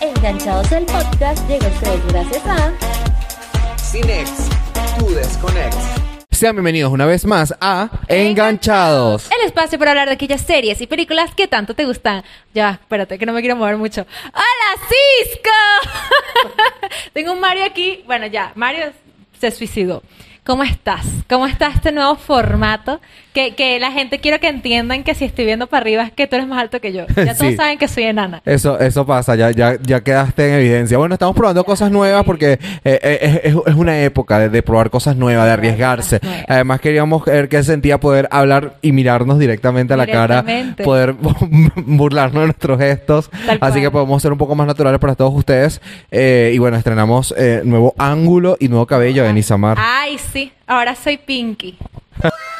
[0.00, 2.72] Enganchados el podcast llega a ustedes gracias a
[3.78, 4.30] Cinex,
[4.98, 5.76] tu desconex.
[6.30, 9.30] Sean bienvenidos una vez más a Enganchados.
[9.30, 12.22] El espacio para hablar de aquellas series y películas que tanto te gustan.
[12.52, 14.06] Ya, espérate, que no me quiero mover mucho.
[14.34, 15.50] ¡Hola, Cisco!
[17.14, 18.02] Tengo un Mario aquí.
[18.06, 18.92] Bueno, ya, Mario
[19.40, 20.02] se suicidó.
[20.50, 21.06] ¿Cómo estás?
[21.28, 23.00] ¿Cómo está este nuevo formato?
[23.32, 26.26] Que, que la gente quiero que entiendan que si estoy viendo para arriba es que
[26.26, 27.06] tú eres más alto que yo.
[27.16, 27.56] Ya todos Sí.
[27.56, 28.42] saben que soy enana.
[28.44, 30.98] Eso, eso pasa, ya, ya, ya quedaste en evidencia.
[30.98, 34.90] Bueno, estamos probando cosas nuevas porque eh, eh, es, es una época de, de probar
[34.90, 36.18] cosas nuevas, de arriesgarse.
[36.22, 36.44] Nuevas.
[36.48, 40.44] Además queríamos ver qué sentía poder hablar y mirarnos directamente a la cara,
[40.82, 41.12] poder
[41.76, 43.30] burlarnos de nuestros gestos.
[43.46, 43.80] Tal Así cual.
[43.82, 45.80] que podemos ser un poco más naturales para todos ustedes.
[46.10, 49.76] Eh, y bueno, estrenamos eh, nuevo ángulo y nuevo cabello de Nisamar.
[49.80, 50.52] Ay, sí.
[50.66, 51.78] Ahora soy Pinky.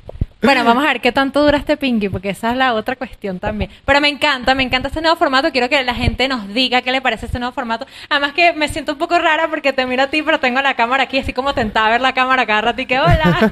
[0.43, 3.39] Bueno, vamos a ver qué tanto dura este Pinky, porque esa es la otra cuestión
[3.39, 3.69] también.
[3.85, 5.51] Pero me encanta, me encanta este nuevo formato.
[5.51, 7.85] Quiero que la gente nos diga qué le parece este nuevo formato.
[8.09, 10.73] Además que me siento un poco rara porque te miro a ti, pero tengo la
[10.73, 13.51] cámara aquí, así como tentada a ver la cámara cada rato y que hola.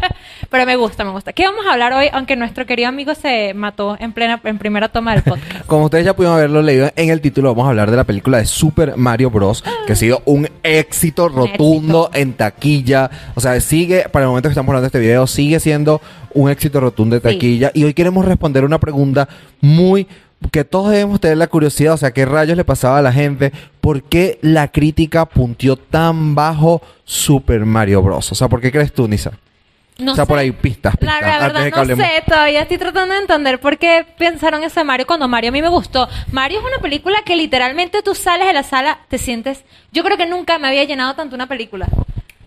[0.50, 1.32] pero me gusta, me gusta.
[1.32, 2.08] ¿Qué vamos a hablar hoy?
[2.12, 5.64] Aunque nuestro querido amigo se mató en plena, en primera toma del podcast.
[5.66, 8.38] Como ustedes ya pudieron haberlo leído en el título, vamos a hablar de la película
[8.38, 9.64] de Super Mario Bros.
[9.86, 13.10] que ha sido un éxito rotundo en taquilla.
[13.34, 16.02] O sea, sigue, para el momento que estamos hablando de este video, sigue siendo
[16.36, 17.34] un éxito rotundo de Sí.
[17.34, 17.70] taquilla.
[17.74, 19.28] Y hoy queremos responder una pregunta
[19.60, 20.06] muy
[20.52, 23.52] que todos debemos tener la curiosidad, o sea, ¿qué rayos le pasaba a la gente?
[23.80, 28.30] ¿Por qué la crítica puntió tan bajo Super Mario Bros?
[28.32, 29.32] O sea, ¿por qué crees tú, Nisa?
[29.98, 30.28] No o sea, sé.
[30.28, 33.58] por ahí pistas, La, pistas, la antes verdad no sé, todavía estoy tratando de entender
[33.60, 36.06] por qué pensaron ese Mario cuando Mario a mí me gustó.
[36.32, 39.64] Mario es una película que literalmente tú sales de la sala, te sientes...
[39.92, 41.88] Yo creo que nunca me había llenado tanto una película.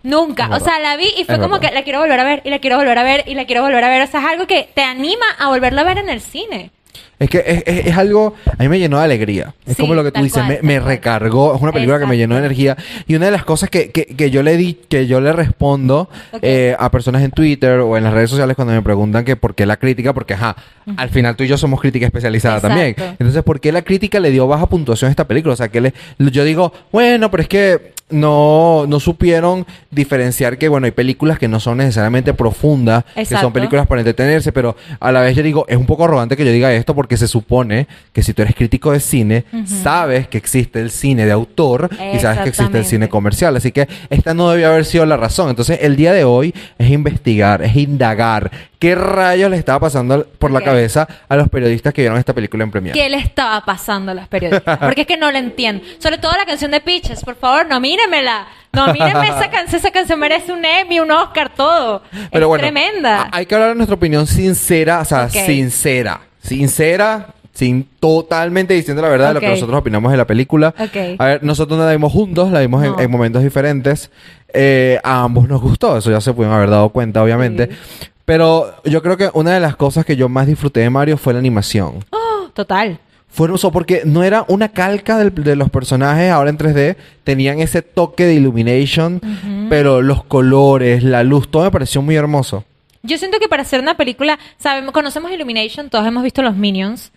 [0.02, 0.48] Nunca.
[0.52, 1.68] O sea, la vi y fue Es como verdad.
[1.70, 3.62] que la quiero volver a ver y la quiero volver a ver y la quiero
[3.62, 4.02] volver a ver.
[4.02, 6.70] O sea, es algo que te anima a volverla a ver en el cine.
[7.18, 9.54] Es que es, es- es algo, a mí me llenó de alegría.
[9.66, 11.54] Es Sí, como lo que tú dices, cual, me, recargó.
[11.54, 12.78] Es una película que me llenó de energía.
[13.06, 16.08] Y una de las cosas que, que, que yo le di, que yo le respondo
[16.40, 19.54] eh, a personas en Twitter o en las redes sociales cuando me preguntan que por
[19.54, 20.56] qué la crítica, porque ajá,
[20.96, 22.74] al final tú y yo somos crítica especializada Exacto.
[22.74, 22.96] también.
[23.18, 25.52] Entonces, ¿por qué la crítica le dio baja puntuación a esta película?
[25.52, 30.68] O sea, que le, yo digo, bueno, pero es que no, no supieron diferenciar que,
[30.68, 35.12] bueno, hay películas que no son necesariamente profundas, que son películas para entretenerse, pero a
[35.12, 37.86] la vez yo digo, es un poco arrogante que yo diga esto porque se supone
[38.12, 42.18] que si tú eres crítico de cine, sabes que existe el cine de autor y
[42.18, 43.56] sabes que existe el cine comercial.
[43.56, 45.50] Así que esta no debía haber sido la razón.
[45.50, 48.50] Entonces, el día de hoy es investigar, es indagar
[48.80, 52.64] qué rayos le estaba pasando por la cabeza a los periodistas que vieron esta película
[52.64, 52.98] en premiere.
[52.98, 54.78] ¿Qué le estaba pasando a los periodistas?
[54.78, 55.84] Porque es que no lo entiendo.
[55.98, 57.66] Sobre todo la canción de Peaches, por favor,
[58.06, 58.46] nomínenmela.
[58.72, 59.80] Nomínenme esa canción.
[59.80, 62.02] Esa canción merece un Emmy, un Oscar, todo.
[62.30, 63.28] Pero es bueno, tremenda.
[63.32, 66.20] hay que hablar de nuestra opinión sincera, o sea, sincera.
[66.42, 70.74] Sincera, sin totalmente diciendo la verdad de lo que nosotros opinamos de la película.
[71.18, 73.00] A ver, nosotros no la vimos juntos, la vimos en- No.
[73.00, 74.10] en, momentos diferentes.
[74.52, 77.68] Eh, a ambos nos gustó, eso ya se pudieron haber dado cuenta, obviamente.
[77.70, 78.06] Sí.
[78.24, 81.32] Pero yo creo que una de las cosas que yo más disfruté de Mario fue
[81.32, 82.04] la animación.
[82.10, 82.98] Oh, total.
[83.32, 87.60] Fue hermoso porque no era una calca del- de los personajes ahora en 3D, tenían
[87.60, 89.20] ese toque de illumination,
[89.68, 92.64] pero los colores, la luz, todo me pareció muy hermoso.
[93.02, 97.12] Yo siento que para hacer una película, sabemos, conocemos Illumination, todos hemos visto los Minions.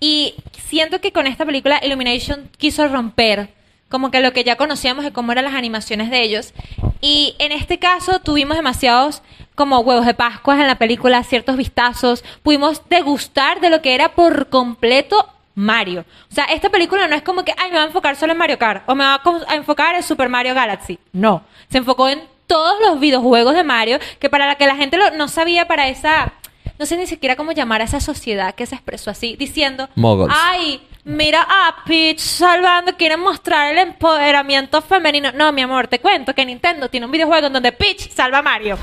[0.00, 0.34] Y
[0.68, 3.48] siento que con esta película Illumination quiso romper
[3.88, 6.54] como que lo que ya conocíamos de cómo eran las animaciones de ellos.
[7.00, 9.22] Y en este caso tuvimos demasiados
[9.54, 12.24] como huevos de Pascua en la película, ciertos vistazos.
[12.42, 16.04] Pudimos degustar de lo que era por completo Mario.
[16.30, 18.38] O sea, esta película no es como que, ay, me va a enfocar solo en
[18.38, 20.98] Mario Kart o me va a enfocar en Super Mario Galaxy.
[21.12, 24.96] No, se enfocó en todos los videojuegos de Mario, que para la que la gente
[24.96, 26.32] lo- no sabía para esa,
[26.78, 30.36] no sé ni siquiera cómo llamar a esa sociedad que se expresó así, diciendo, Muggles.
[30.38, 35.32] ay, mira a Peach salvando, quieren mostrar el empoderamiento femenino.
[35.32, 38.42] No, mi amor, te cuento que Nintendo tiene un videojuego en donde Peach salva a
[38.42, 38.78] Mario.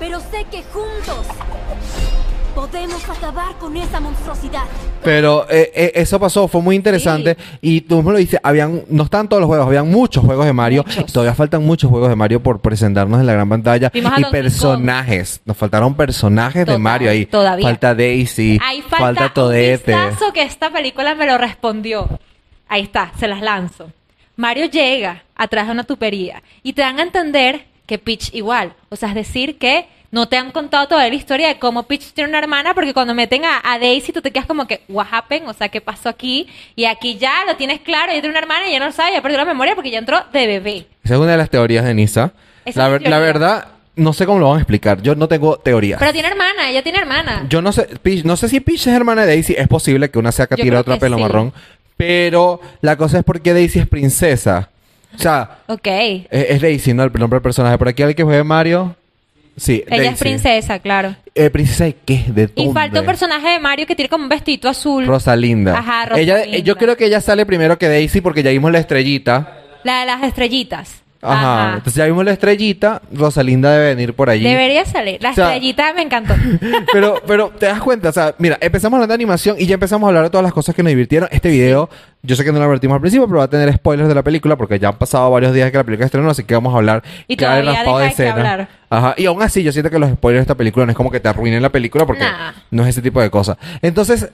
[0.00, 1.26] Pero sé que juntos
[2.54, 4.62] podemos acabar con esa monstruosidad.
[5.02, 7.36] Pero eh, eh, eso pasó, fue muy interesante.
[7.60, 10.52] Y tú me lo dices, habían, no están todos los juegos, habían muchos juegos de
[10.52, 10.84] Mario.
[10.86, 11.04] Muchos.
[11.08, 13.90] Y todavía faltan muchos juegos de Mario por presentarnos en la gran pantalla.
[13.92, 15.40] Vimos Y personajes.
[15.44, 17.26] Nos faltaron personajes de Mario ahí.
[17.26, 17.66] todavía.
[17.66, 18.58] Falta Daisy.
[18.62, 19.86] Ahí falta, un Toadette.
[19.86, 22.08] vistazo que esta película me lo respondió.
[22.68, 23.90] Ahí está, se las lanzo.
[24.36, 28.72] Mario llega atrás de una tupería y te dan a entender que Peach igual.
[28.88, 32.12] O sea, es decir, que no te han contado toda la historia de cómo Peach
[32.12, 35.06] tiene una hermana, porque cuando meten a, a Daisy tú te quedas como que, what
[35.10, 35.48] happened?
[35.48, 36.46] O sea, ¿qué pasó aquí?
[36.76, 39.12] Y aquí ya lo tienes claro, ella tiene una hermana y ya no lo sabe,
[39.14, 40.86] ya perdió la memoria porque ya entró de bebé.
[41.02, 42.32] Esa es una de las teorías de Nisa.
[42.74, 43.66] La, ver- la verdad,
[43.96, 45.02] no sé cómo lo van a explicar.
[45.02, 45.96] Yo no tengo teoría.
[45.98, 47.46] Pero tiene hermana, ella tiene hermana.
[47.48, 49.54] Yo no sé, Peach- no sé si Peach es hermana de Daisy.
[49.56, 51.22] Es posible que una sea Catira otra pelo sí.
[51.22, 51.52] marrón.
[51.96, 54.68] Pero la cosa es porque Daisy es princesa.
[55.14, 55.86] O sea, Ok.
[55.86, 57.02] es, es Daisy, ¿no?
[57.04, 57.76] El nombre del personaje.
[57.78, 58.94] Por aquí alguien que juegue Mario.
[59.56, 61.14] Sí, Ella es princesa, claro.
[61.34, 62.24] Eh, ¿Princesa de qué?
[62.28, 62.62] ¿De dónde?
[62.62, 65.06] Y falta un personaje de Mario que tiene como un vestito azul.
[65.06, 65.78] Rosalinda.
[65.78, 66.58] Ajá, Ella, Rosalinda.
[66.58, 69.58] eh, yo creo que ella sale primero que Daisy porque ya vimos la estrellita.
[69.84, 71.01] La de las estrellitas.
[71.22, 71.66] Ajá.
[71.68, 71.74] Ajá.
[71.76, 73.00] Entonces ya vimos la estrellita.
[73.12, 74.42] Rosalinda debe venir por allí.
[74.42, 75.22] Debería salir.
[75.22, 76.34] La O sea- estrellita me encantó.
[76.92, 80.06] Pero, pero te das cuenta, o sea, mira, empezamos hablando de animación y ya empezamos
[80.06, 81.28] a hablar de todas las cosas que nos divirtieron.
[81.32, 81.88] Este video,
[82.22, 84.22] yo sé que no lo advertimos al principio, pero va a tener spoilers de la
[84.22, 86.76] película porque ya han pasado varios días que la película estrenó, así que vamos a
[86.78, 87.02] hablar.
[87.28, 88.32] Y todavía raspado de escena.
[88.32, 88.68] hablar.
[88.90, 89.14] Ajá.
[89.16, 91.20] Y aún así, yo siento que los spoilers de esta película no es como que
[91.20, 92.52] te arruinen la película porque Nah.
[92.70, 93.56] no es ese tipo de cosas.
[93.80, 94.28] Entonces,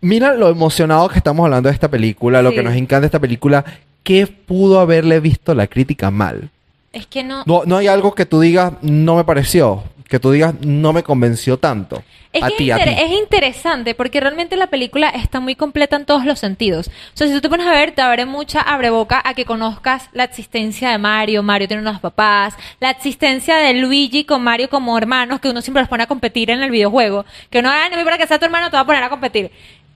[0.00, 3.20] mira lo emocionado que estamos hablando de esta película, lo que nos encanta de esta
[3.20, 3.64] película.
[4.04, 6.50] ¿Qué pudo haberle visto la crítica mal?
[6.94, 7.42] es que no.
[7.44, 9.82] No, no hay algo que tú digas, no me pareció.
[10.08, 12.02] Que tú digas, no me convenció tanto.
[12.32, 12.90] Es a que ti, es, a ti.
[12.90, 16.88] es interesante porque realmente la película está muy completa en todos los sentidos.
[16.88, 20.08] O sea, si tú te pones a ver, te abre mucha abreboca a que conozcas
[20.12, 21.42] la existencia de Mario.
[21.42, 22.54] Mario tiene unos papás.
[22.80, 26.50] La existencia de Luigi con Mario como hermanos, que uno siempre los pone a competir
[26.50, 27.24] en el videojuego.
[27.50, 29.08] Que uno, ah, no me importa que sea tu hermano, te va a poner a
[29.08, 29.50] competir.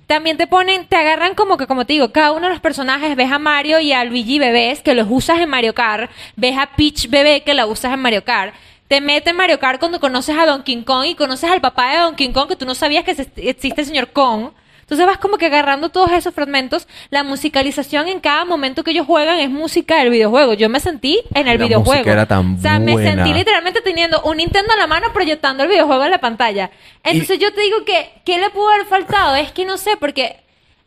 [0.09, 3.15] También te ponen, te agarran como que, como te digo, cada uno de los personajes,
[3.15, 6.71] ves a Mario y a Luigi bebés, que los usas en Mario Kart, ves a
[6.77, 8.55] Peach bebé, que la usas en Mario Kart,
[8.89, 11.99] te mete en Mario Kart cuando conoces a Donkey Kong y conoces al papá de
[11.99, 14.53] Donkey Kong, que tú no sabías que existe el señor Kong.
[14.89, 16.89] Entonces vas como que agarrando todos esos fragmentos.
[17.11, 20.55] La musicalización en cada momento que ellos juegan es música del videojuego.
[20.55, 21.93] Yo me sentí en el La videojuego.
[22.01, 23.23] música era tan o sea, me buena.
[23.23, 26.71] sentí literalmente teniendo un Nintendo en la mano proyectando el videojuego en la pantalla.
[27.05, 29.37] Entonces yo te digo que, ¿qué le pudo haber faltado?
[29.37, 30.37] Es que no sé, porque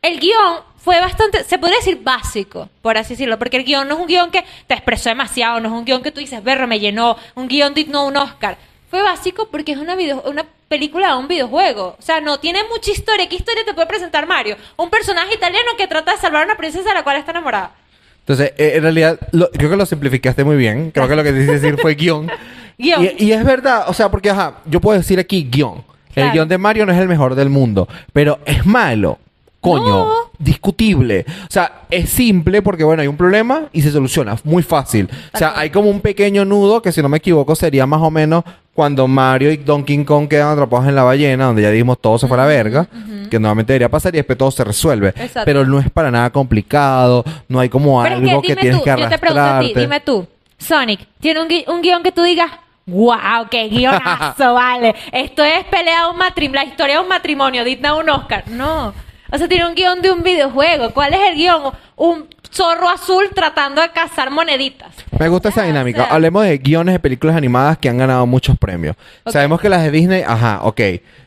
[0.01, 3.94] el guion fue bastante, se podría decir básico, por así decirlo, porque el guion no
[3.94, 6.65] es un guion que te expresó demasiado, no es un guion que tú dices, berro,
[6.65, 8.57] me llenó, un guion digno un Oscar.
[8.92, 11.96] Fue básico porque es una, video, una película de un videojuego.
[11.98, 13.28] O sea, no tiene mucha historia.
[13.28, 14.58] ¿Qué historia te puede presentar Mario?
[14.78, 17.72] Un personaje italiano que trata de salvar a una princesa de la cual está enamorada.
[18.20, 20.92] Entonces, eh, en realidad, lo- creo que lo simplificaste muy bien.
[20.92, 22.30] Creo que lo que quisiste decir fue guion.
[22.78, 23.04] Guión.
[23.18, 25.84] Y, y es verdad, o sea, porque, ajá, yo puedo decir aquí guion.
[26.10, 26.32] El Claro.
[26.34, 29.20] guion de Mario no es el mejor del mundo, pero es malo.
[29.62, 30.12] Coño, No.
[30.40, 31.25] discutible.
[31.44, 34.36] O sea, es simple porque, bueno, hay un problema y se soluciona.
[34.44, 35.08] Muy fácil.
[35.34, 38.10] O sea, hay como un pequeño nudo que, si no me equivoco, sería más o
[38.12, 38.44] menos
[38.74, 42.28] cuando Mario y Donkey Kong quedan atrapados en la ballena, donde ya dijimos todo se
[42.28, 42.88] fue a la verga,
[43.30, 45.10] que nuevamente debería pasar y después todo se resuelve.
[45.10, 45.42] Exacto.
[45.46, 48.62] Pero no es para nada complicado, no hay como Pero es algo que que, dime
[48.62, 49.80] tienes tú, que yo te pregunto a ti, arrastrarte.
[49.81, 50.28] dime tú,
[50.58, 52.50] Sonic, ¿tiene un, gui- un guion que tú digas,
[52.88, 54.96] wow, qué guionazo, vale?
[55.12, 58.46] Esto es pelea un matrimonio, la historia de un matrimonio, digna un Oscar.
[58.48, 58.94] No.
[59.31, 60.92] O sea, tiene un guion de un videojuego.
[60.92, 61.72] ¿Cuál es el guion?
[61.95, 64.89] Un zorro azul tratando de cazar moneditas.
[65.18, 66.01] Me gusta esa Ah, dinámica.
[66.04, 68.95] o sea- Hablemos de guiones de películas animadas que han ganado muchos premios.
[69.28, 70.81] Sabemos que las de Disney, ajá, ok.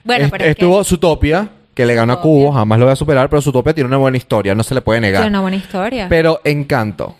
[0.04, 2.20] Bueno, Es- pero es estuvo que- Zootopia, que le ganó a.
[2.20, 4.82] Cubo, jamás lo voy a superar, pero Zootopia tiene una buena historia, no se le
[4.82, 5.22] puede negar.
[5.22, 6.06] Tiene una buena historia.
[6.08, 7.16] Pero Encanto.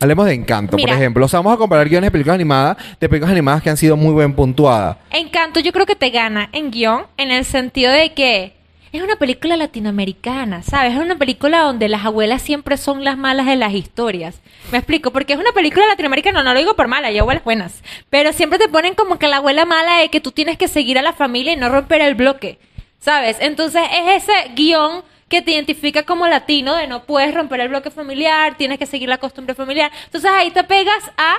[0.00, 0.88] Hablemos de Encanto, Mira.
[0.92, 1.24] por ejemplo.
[1.24, 3.96] O sea, vamos a comparar guiones de películas animadas, de películas animadas que han sido
[3.96, 4.98] muy bien puntuadas.
[5.10, 8.52] Encanto yo creo que te gana en guion en el sentido de que
[8.98, 10.94] es una película latinoamericana, ¿sabes?
[10.94, 14.40] Es una película donde las abuelas siempre son las malas de las historias.
[14.70, 17.82] Me explico, porque es una película latinoamericana, no lo digo por mala, hay abuelas buenas,
[18.10, 20.98] pero siempre te ponen como que la abuela mala de que tú tienes que seguir
[20.98, 22.58] a la familia y no romper el bloque,
[23.00, 23.36] ¿sabes?
[23.40, 27.90] Entonces es ese guion que te identifica como latino de no puedes romper el bloque
[27.90, 29.90] familiar, tienes que seguir la costumbre familiar.
[30.04, 31.36] Entonces ahí te pegas a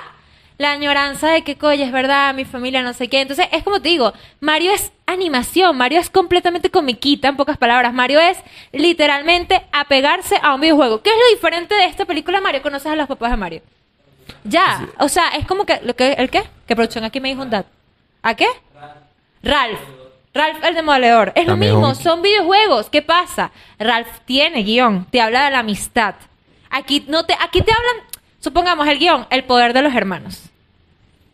[0.57, 3.21] la añoranza de que, coño, es verdad, mi familia, no sé qué.
[3.21, 7.93] Entonces, es como te digo, Mario es animación, Mario es completamente comiquita, en pocas palabras.
[7.93, 8.37] Mario es
[8.71, 11.01] literalmente apegarse a un videojuego.
[11.01, 12.61] ¿Qué es lo diferente de esta película, Mario?
[12.61, 13.61] Conoces a los papás de Mario.
[14.43, 16.43] Ya, o sea, es como que, lo que ¿el qué?
[16.67, 17.69] Que producción aquí me dijo un dato.
[18.23, 18.47] ¿A qué?
[19.43, 19.79] Ralph.
[20.33, 21.31] Ralph el demoledor.
[21.35, 22.89] Es lo mismo, un- son videojuegos.
[22.89, 23.51] ¿Qué pasa?
[23.79, 26.15] Ralph tiene guion, te habla de la amistad.
[26.69, 28.07] Aquí no te, aquí te hablan,
[28.39, 30.44] supongamos el guion, el poder de los hermanos.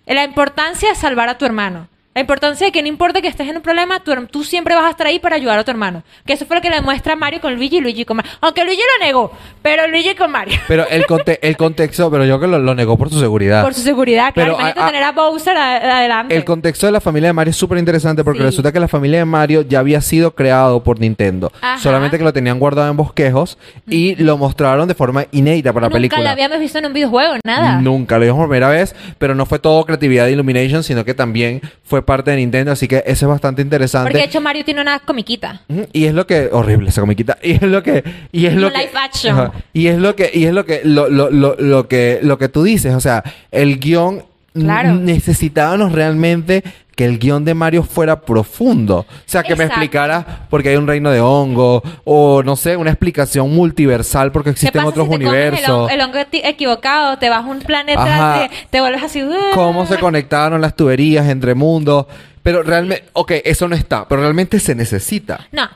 [0.05, 1.87] La importancia de salvar a tu hermano.
[2.13, 4.83] La importancia de que no importa que estés en un problema, tú, tú siempre vas
[4.85, 6.03] a estar ahí para ayudar a tu hermano.
[6.25, 8.29] Que eso fue lo que le demuestra Mario con Luigi y Luigi con Mario.
[8.41, 10.59] Aunque Luigi lo negó, pero Luigi con Mario.
[10.67, 13.63] Pero el, conte- el contexto, pero yo que lo, lo negó por su seguridad.
[13.63, 14.57] Por su seguridad, claro.
[14.57, 16.35] Pero a- a- tener a Bowser adelante.
[16.35, 18.45] El contexto de la familia de Mario es súper interesante porque Sí.
[18.45, 21.49] resulta que la familia de Mario ya había sido creado por Nintendo.
[21.61, 21.77] Ajá.
[21.79, 25.87] Solamente que lo tenían guardado en bosquejos y lo mostraron de forma inédita para la
[25.89, 26.23] Nunca película.
[26.23, 27.79] la habíamos visto en un videojuego, nada.
[27.79, 31.13] Nunca, lo vimos por primera vez, pero no fue todo creatividad de Illumination, sino que
[31.13, 34.05] también fue parte de Nintendo, así que eso es bastante interesante.
[34.09, 35.61] Porque de hecho Mario tiene una comiquita.
[35.93, 38.77] Y es lo que horrible esa comiquita y es lo que y es lo que
[38.77, 39.39] live action.
[39.39, 39.51] Ajá.
[39.73, 42.49] y es lo que y es lo que lo, lo, lo, lo que lo que
[42.49, 44.95] tú dices, o sea, el guion Claro.
[44.95, 46.61] necesitábamos realmente
[47.01, 50.85] que el guion de Mario fuera profundo, o sea, que me explicara porque hay un
[50.85, 55.17] reino de hongo o no sé, una explicación multiversal porque ¿Qué existen otros si te
[55.17, 55.91] comes el universos.
[55.91, 58.49] El, hongo equivocado, te vas a un planeta, Ajá.
[58.49, 59.23] te, te vuelves así.
[59.55, 62.05] Cómo se conectaron las tuberías entre mundos,
[62.43, 65.47] pero realmente, ok, eso no está, pero realmente se necesita.
[65.51, 65.67] No.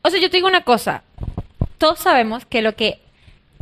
[0.00, 1.02] O sea, yo te digo una cosa.
[1.76, 3.00] Todos sabemos que lo que,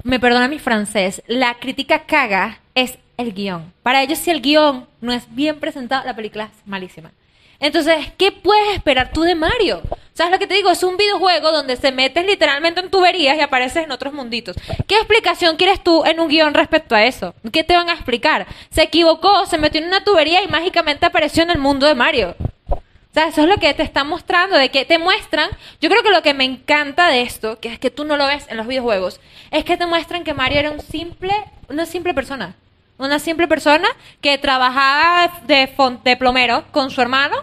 [0.04, 3.72] me perdona mi francés, la crítica caga es el guion.
[3.82, 7.12] Para ellos, si el guion no es bien presentado, la película es malísima.
[7.58, 9.82] Entonces, ¿qué puedes esperar tú de Mario?
[10.14, 10.70] ¿Sabes lo que te digo?
[10.70, 14.56] Es un videojuego donde se metes literalmente en tuberías y apareces en otros munditos.
[14.88, 17.34] ¿Qué explicación quieres tú en un guion respecto a eso?
[17.52, 18.48] ¿Qué te van a explicar?
[18.70, 22.34] Se equivocó, se metió en una tubería y mágicamente apareció en el mundo de Mario.
[22.68, 25.50] O sea, eso es lo que te están mostrando, de que te muestran.
[25.80, 28.26] Yo creo que lo que me encanta de esto, que es que tú no lo
[28.26, 31.32] ves en los videojuegos, es que te muestran que Mario era un simple,
[31.68, 32.56] una simple persona.
[33.02, 33.88] Una simple persona
[34.20, 35.68] que trabajaba de,
[36.04, 37.34] de plomero con su hermano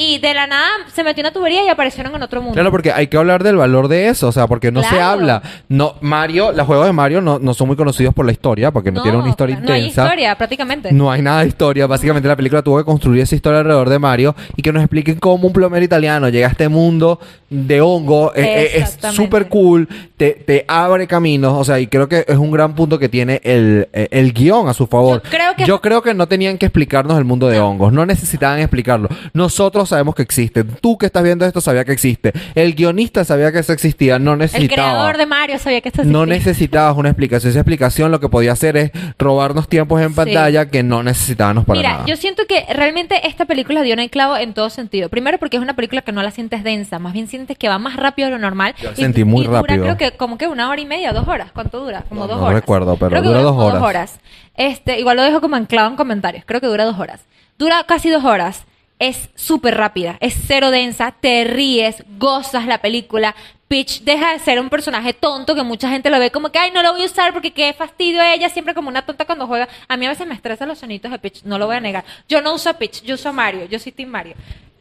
[0.00, 2.54] y de la nada se metió en una tubería y aparecieron en otro mundo.
[2.54, 5.42] Claro, porque hay que hablar del valor de eso, o sea, porque no se habla.
[5.68, 8.92] No, Mario, los juegos de Mario no, no son muy conocidos por la historia, porque
[8.92, 10.04] no, tienen una historia No hay intensa.
[10.04, 10.92] historia, prácticamente.
[10.92, 11.86] No hay nada de historia.
[11.88, 15.18] Básicamente la película tuvo que construir esa historia alrededor de Mario y que nos expliquen
[15.18, 17.18] cómo un plomero italiano llega a este mundo
[17.50, 18.32] de hongo.
[18.34, 19.88] Es súper cool.
[20.16, 21.54] Te, te abre caminos.
[21.56, 24.68] O sea, y creo que es un gran punto que tiene el, eh, el guion
[24.68, 25.22] a su favor.
[25.24, 27.92] Yo creo que- Yo creo que no tenían que explicarnos el mundo de hongos.
[27.92, 29.08] No necesitaban explicarlo.
[29.32, 30.68] Nosotros sabemos que existen.
[30.80, 32.32] Tú que estás viendo esto sabía que existe.
[32.54, 34.18] El guionista sabía que eso existía.
[34.18, 34.88] No El necesitaba.
[34.90, 36.38] creador de Mario sabía que esto No existía.
[36.38, 37.50] necesitabas una explicación.
[37.50, 40.14] Esa explicación lo que podía hacer es robarnos tiempos en Sí.
[40.14, 42.06] pantalla que no necesitábamos para Mira, nada.
[42.06, 45.08] yo siento que realmente esta película dio el clavo en todo sentido.
[45.08, 47.78] Primero porque es una película que no la sientes densa, más bien sientes que va
[47.78, 48.74] más rápido de lo normal.
[48.80, 49.82] Yo la sentí muy y dura, rápido.
[49.82, 51.50] creo que como que una hora y media, dos horas.
[51.52, 52.04] ¿Cuánto dura?
[52.08, 52.60] Como No, dos no horas.
[52.60, 54.20] recuerdo, pero Creo que dura dos como horas.
[54.56, 56.44] Este, igual lo dejo como anclado en comentarios.
[56.46, 57.20] Creo que dura dos horas.
[57.58, 58.64] Dura casi dos horas.
[58.98, 63.34] Es súper rápida, es cero densa, te ríes, gozas la película.
[63.68, 66.70] Peach deja de ser un personaje tonto que mucha gente lo ve como que, ay,
[66.72, 69.68] no lo voy a usar porque qué fastidio ella, siempre como una tonta cuando juega.
[69.86, 72.04] A mí a veces me estresan los sonitos de Peach, no lo voy a negar.
[72.28, 74.34] Yo no uso a Peach, yo uso a Mario, yo soy Team Mario.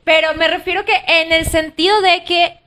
[0.03, 2.57] Pero me refiero que en el sentido de que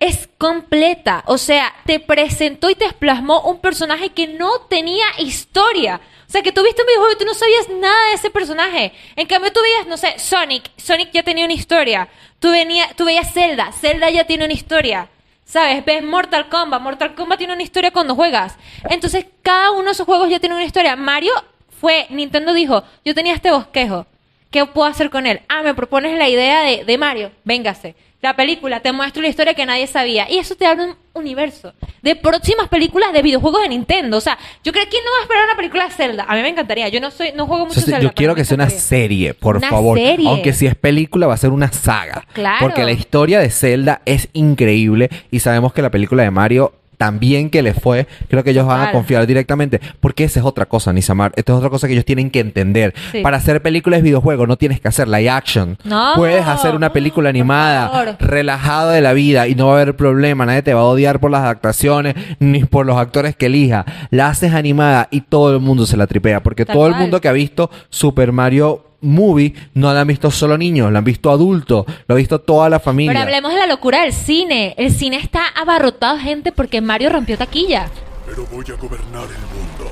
[0.00, 1.22] es completa.
[1.26, 6.00] O sea, te presentó y te plasmó un personaje que no tenía historia.
[6.28, 8.92] O sea, que tú viste un videojuego y tú no sabías nada de ese personaje.
[9.16, 10.70] En cambio, tú veías, no sé, Sonic.
[10.76, 12.08] Sonic ya tenía una historia.
[12.38, 13.72] Tú, venía, tú veías Zelda.
[13.72, 15.08] Zelda ya tiene una historia.
[15.46, 15.82] ¿Sabes?
[15.86, 16.82] Ves Mortal Kombat.
[16.82, 18.56] Mortal Kombat tiene una historia cuando juegas.
[18.90, 20.96] Entonces, cada uno de esos juegos ya tiene una historia.
[20.96, 21.32] Mario
[21.80, 24.06] fue, Nintendo dijo, yo tenía este bosquejo.
[24.50, 25.40] ¿Qué puedo hacer con él?
[25.48, 27.32] Ah, me propones la idea de, de Mario.
[27.44, 27.94] Véngase.
[28.20, 30.28] La película, te muestro la historia que nadie sabía.
[30.28, 31.72] Y eso te abre un universo
[32.02, 34.16] de próximas películas de videojuegos de Nintendo.
[34.16, 36.26] O sea, yo creo que ¿quién no va a esperar una película de Zelda?
[36.28, 36.88] A mí me encantaría.
[36.88, 38.00] Yo no soy, no juego O mucho sea, Zelda.
[38.00, 39.98] yo quiero que sea una serie, por Una favor.
[39.98, 40.28] serie.
[40.28, 42.26] Aunque si es película, va a ser una saga.
[42.32, 42.58] Claro.
[42.66, 47.48] Porque la historia de Zelda es increíble y sabemos que la película de Mario también
[47.48, 49.80] que le fue, creo que ellos van a confiar directamente.
[50.00, 51.32] Porque esa es otra cosa, Nisamar.
[51.36, 52.92] Esta es otra cosa que ellos tienen que entender.
[53.12, 53.20] Sí.
[53.22, 55.78] Para hacer películas de videojuegos no tienes que hacer live action.
[55.84, 56.12] No.
[56.16, 58.16] Puedes hacer una película animada, favor.
[58.18, 60.44] relajado de la vida y no va a haber problema.
[60.44, 63.86] Nadie te va a odiar por las adaptaciones ni por los actores que elija.
[64.10, 66.42] La haces animada y todo el mundo se la tripea.
[66.42, 70.30] Porque Tal todo el mundo que ha visto Super Mario Movie no la han visto
[70.30, 73.12] solo niños, la han visto adultos, lo ha visto toda la familia.
[73.12, 74.74] Pero hablemos de la locura del cine.
[74.76, 77.88] El cine está abarrotado de gente porque Mario rompió taquilla.
[78.26, 79.90] Pero voy a gobernar el mundo.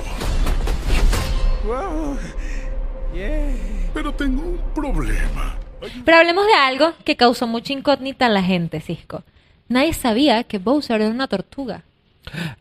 [3.94, 5.56] Pero tengo un problema.
[6.04, 9.22] Pero hablemos de algo que causó mucha incógnita en la gente, Cisco.
[9.68, 11.82] Nadie sabía que Bowser era una tortuga.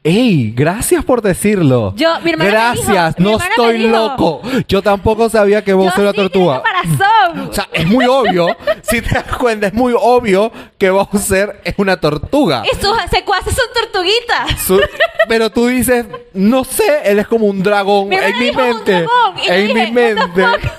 [0.04, 0.52] ¡Ey!
[0.56, 1.94] Gracias por decirlo.
[1.96, 3.90] Yo- mi hermana me Gracias, mi no me estoy dijo.
[3.92, 4.42] loco.
[4.68, 6.62] Yo tampoco sabía que vos Yo eras sí tortuga.
[6.64, 7.50] tengo razón.
[7.50, 8.56] O sea, es muy obvio.
[8.84, 12.64] si te das cuenta, es muy obvio que Bowser es una tortuga.
[12.72, 14.62] Y sus secuaces son tortuguitas.
[14.62, 14.82] Su-
[15.28, 18.68] pero tú dices, no sé, él es como un dragón Mi en mi dijo un
[18.76, 18.92] mente.
[18.92, 20.70] dragón, y yo En mi dije, "What the mente.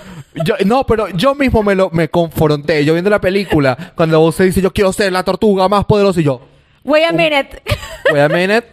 [0.44, 2.84] Yo, no, pero yo mismo me lo me confronté.
[2.84, 6.24] Yo viendo la película, cuando vos dice, yo quiero ser la tortuga más poderosa, y
[6.24, 6.40] yo,
[6.86, 7.62] Wait a minute.
[8.12, 8.66] wait a minute,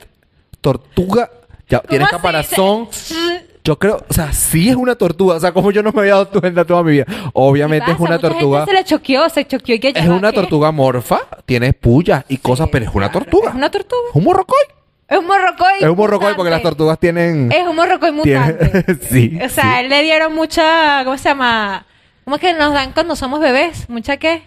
[0.62, 1.30] tortuga,
[1.68, 2.88] ya tienes caparazón.
[3.66, 5.36] Yo creo, o sea, sí es una tortuga.
[5.36, 7.06] O sea, como yo no me había dado cuenta toda mi vida.
[7.32, 8.60] Obviamente ¿Qué es una Mucha tortuga.
[8.66, 10.36] gente se le choqueó, se choqueó y que ya Es va, una ¿qué?
[10.42, 13.52] tortuga morfa, tiene pullas y cosas, pero es una tortuga.
[13.52, 14.02] Es una tortuga.
[14.10, 14.64] ¿Es un morrocoy?
[15.08, 15.74] Es un morrocoy.
[15.80, 17.54] Es un morrocoy porque las tortugas tienen.
[17.54, 18.96] Es un morrocoy tienen- mutante.
[19.10, 19.40] sí.
[19.42, 21.86] O sea, él le dieron mucha, ¿cómo se llama?
[22.26, 23.88] ¿Cómo es que nos dan cuando somos bebés?
[23.90, 24.44] ¿Mucha qué?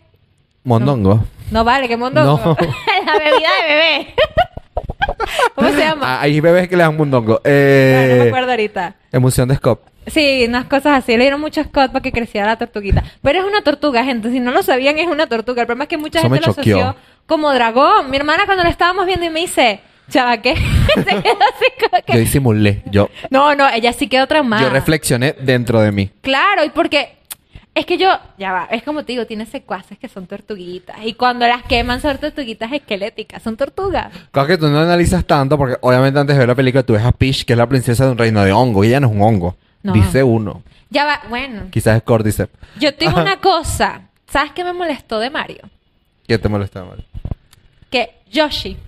[0.62, 1.24] Mondongo.
[1.50, 2.38] No vale, ¿qué mondongo?
[2.44, 2.56] No.
[3.06, 4.14] la bebida de bebé.
[5.54, 6.16] ¿Cómo se llama?
[6.16, 7.34] Ah, hay bebés que le dan mondongo.
[7.34, 8.94] No, Eh, no me acuerdo ahorita.
[9.12, 9.80] Emoción de Scott.
[10.08, 11.12] Sí, unas cosas así.
[11.16, 13.02] Le dieron mucho Scott para que creciera la tortuguita.
[13.22, 14.30] Pero es una tortuga, gente.
[14.30, 15.62] Si no lo sabían, es una tortuga.
[15.62, 16.78] El problema es que mucha Eso gente lo choqueó.
[16.80, 18.10] asoció como dragón.
[18.10, 20.54] Mi hermana cuando lo estábamos viendo y me dice, chava, ¿qué?
[20.94, 22.12] Se quedó así como que...
[22.12, 22.82] Yo disimulé.
[22.86, 24.62] Yo, No, no, ella sí quedó traumada.
[24.62, 26.10] yo reflexioné dentro de mí.
[26.20, 27.15] Claro, y porque
[27.76, 30.96] es que yo, ya va, es como te digo, tiene secuaces que son tortuguitas.
[31.04, 34.10] Y cuando las queman son tortuguitas esqueléticas, son tortugas.
[34.30, 37.04] Claro que tú no analizas tanto porque obviamente antes de ver la película tú ves
[37.04, 38.82] a Peach, que es la princesa de un reino de hongo.
[38.82, 39.56] Y ella no es un hongo.
[39.82, 39.92] No.
[39.92, 40.62] Dice uno.
[40.88, 42.50] Ya va, bueno, Quizás es Cordyceps.
[42.80, 44.08] yo te digo una cosa.
[44.26, 45.68] ¿Sabes qué me molestó de Mario?
[46.26, 47.04] ¿Qué te molesta, Mario?
[47.90, 48.78] Que Yoshi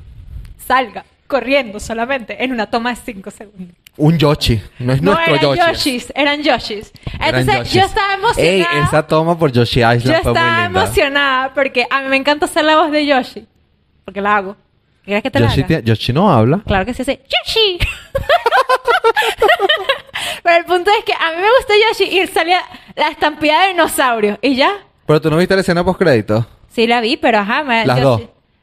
[0.56, 3.76] salga corriendo solamente en una toma de 5 segundos.
[3.98, 4.62] Un Yoshi.
[4.78, 5.92] No es No nuestro eran Yoshi.
[5.92, 6.92] Yoshis, eran Yoshis.
[7.20, 7.74] Eran Entonces Yoshis.
[7.74, 8.50] yo estaba emocionada.
[8.50, 10.82] Ey, esa toma por Yoshi Island yo fue muy estaba linda.
[10.82, 13.46] emocionada porque a mí me encanta hacer la voz de Yoshi.
[14.04, 14.56] Porque la hago.
[15.04, 15.66] ¿Quieres que te la Yoshi, haga?
[15.68, 16.60] tiene- Yoshi no habla.
[16.66, 17.18] Claro que sí, sí.
[17.44, 17.78] ¡Yoshi!
[20.42, 22.60] Pero el punto es que a mí me gusta Yoshi y salía
[22.96, 24.38] la estampida de dinosaurio.
[24.42, 24.70] ¿Y ya?
[25.06, 26.46] Pero tú no viste la escena post crédito.
[26.70, 27.62] Sí la vi, pero ajá.
[27.62, 28.22] me- Las Yoshi- dos.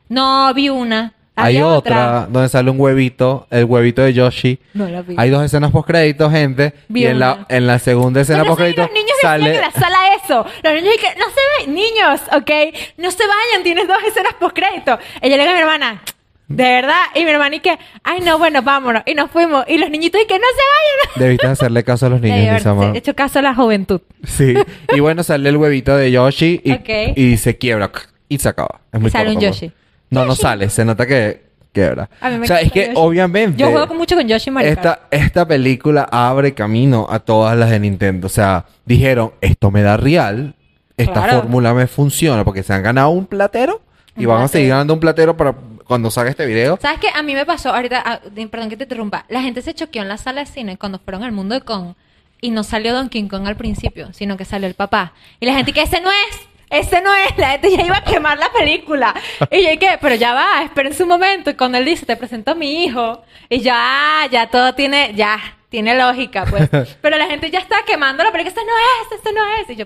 [0.09, 1.13] No, vi una.
[1.35, 4.59] Hay otra, donde sale un huevito, el huevito de Yoshi.
[4.73, 5.15] No la vi.
[5.17, 6.73] Hay dos escenas post crédito, gente.
[6.87, 9.55] Vi y en la, en la segunda escena Pero post sí, crédito los niños sale.
[9.55, 10.45] en la sala eso.
[10.63, 12.77] Los niños que no se vayan, niños, ¿ok?
[12.97, 14.97] No se vayan, tienes dos escenas postcrédito.
[15.21, 16.01] Ella le dice a mi hermana,
[16.47, 19.03] de verdad, y mi hermana y que, ay no, bueno, vámonos.
[19.05, 19.65] Y nos fuimos.
[19.67, 21.11] Y los niñitos y que no se vayan.
[21.27, 24.01] Debiste hacerle caso a los niños, Debe haberse hecho caso a la juventud.
[24.23, 24.53] Sí.
[24.93, 27.91] Y bueno, sale el huevito de Yoshi y, y se quiebra.
[28.29, 28.79] Y se acaba.
[28.91, 29.71] Es muy Sale un Yoshi.
[30.15, 30.69] No, no sale.
[30.69, 32.09] Se nota que quiebra.
[32.21, 32.93] A mí me o sea, es que Yoshi.
[32.95, 33.57] obviamente...
[33.61, 34.85] Yo juego mucho con Yoshi y Mario Kart.
[35.11, 38.27] Esta, esta película abre camino a todas las de Nintendo.
[38.27, 40.55] O sea, dijeron, esto me da real,
[40.97, 41.41] esta Claro.
[41.41, 43.81] fórmula me funciona, porque se han ganado un platero
[44.15, 44.75] y Un van a seguir platero.
[44.75, 45.53] ganando un platero para
[45.85, 46.79] cuando salga este video.
[46.81, 47.07] ¿Sabes qué?
[47.13, 50.01] A mí me pasó ahorita, ah, de- perdón que te interrumpa, la gente se choqueó
[50.01, 51.93] en la sala de cine cuando fueron al mundo de Kong
[52.41, 55.13] y no salió Donkey Kong al principio, sino que salió el papá.
[55.41, 56.39] Y la gente que ese no es,
[56.77, 59.13] ese no es, la gente ya iba a quemar la película.
[59.51, 59.97] Y yo ¿qué?
[59.99, 61.49] Pero ya va, espérense un momento.
[61.49, 65.39] Y cuando él dice, te presento a mi hijo, y ya, ya todo tiene, ya,
[65.69, 66.69] tiene lógica, pues.
[67.01, 69.69] Pero la gente ya está quemando la película, este no es, este no es.
[69.69, 69.85] Y yo.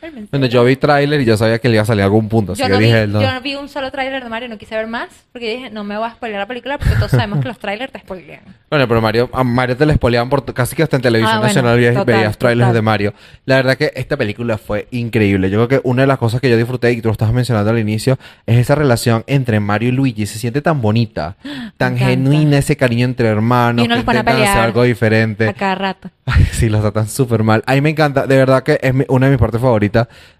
[0.30, 2.52] Bueno, yo vi tráiler y yo sabía que le iba a salir a algún punto.
[2.52, 3.20] Así Yo que no, vi, dije, no.
[3.20, 5.84] yo no vi un solo tráiler de Mario, no quise ver más, porque dije, no
[5.84, 8.40] me voy a spoilear la película, porque todos sabemos que los trailers te spoilean.
[8.70, 11.38] Bueno, pero Mario, a Mario te lo spoileaban por casi que hasta en televisión Ah,
[11.38, 12.74] bueno, nacional veías, veías trailers total.
[12.74, 13.14] de Mario.
[13.46, 15.48] La verdad que esta película fue increíble.
[15.48, 17.32] Yo creo que una de las cosas que yo disfruté y que tú lo estabas
[17.32, 20.26] mencionando al inicio es esa relación entre Mario y Luigi.
[20.26, 21.36] Se siente tan bonita,
[21.78, 25.48] tan genuina ese cariño entre hermanos Y que intentan hacer algo diferente.
[25.48, 26.10] A cada rato.
[26.26, 27.62] Ay, sí, los tratan súper mal.
[27.64, 29.87] A mí me encanta, de verdad que es una de mis partes favoritas,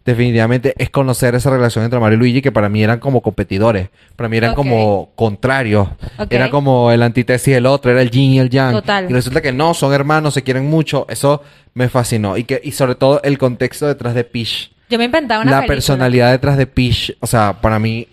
[0.04, 3.90] definitivamente, es conocer esa relación entre Mario y Luigi, que para mí eran como competidores,
[4.16, 5.88] para mí eran como contrarios,
[6.30, 8.72] era como el antítesis del otro, era el yin y el yang.
[8.72, 9.10] Total.
[9.10, 11.42] Y resulta que no, son hermanos, se quieren mucho, eso
[11.74, 12.36] me fascinó.
[12.36, 15.56] Y, que, y sobre todo el contexto detrás de Peach, Yo me inventaba una la
[15.58, 15.74] película.
[15.76, 18.08] personalidad detrás de Peach, o sea, para mí